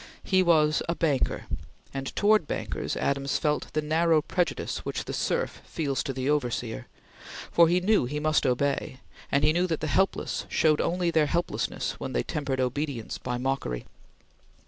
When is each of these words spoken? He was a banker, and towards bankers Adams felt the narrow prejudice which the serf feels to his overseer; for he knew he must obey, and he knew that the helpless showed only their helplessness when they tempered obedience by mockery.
He 0.23 0.41
was 0.41 0.81
a 0.89 0.95
banker, 0.95 1.43
and 1.93 2.07
towards 2.15 2.47
bankers 2.47 2.97
Adams 2.97 3.37
felt 3.37 3.71
the 3.73 3.83
narrow 3.83 4.23
prejudice 4.23 4.79
which 4.79 5.05
the 5.05 5.13
serf 5.13 5.61
feels 5.63 6.01
to 6.01 6.11
his 6.13 6.27
overseer; 6.27 6.87
for 7.51 7.67
he 7.67 7.79
knew 7.79 8.05
he 8.05 8.19
must 8.19 8.47
obey, 8.47 8.99
and 9.31 9.43
he 9.43 9.53
knew 9.53 9.67
that 9.67 9.79
the 9.79 9.85
helpless 9.85 10.47
showed 10.49 10.81
only 10.81 11.11
their 11.11 11.27
helplessness 11.27 11.99
when 11.99 12.13
they 12.13 12.23
tempered 12.23 12.59
obedience 12.59 13.19
by 13.19 13.37
mockery. 13.37 13.85